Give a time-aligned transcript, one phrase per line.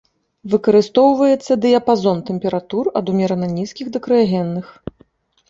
[0.51, 4.67] Выкарыстоўваюцца дыяпазон тэмператур ад умерана нізкіх да крыягенных.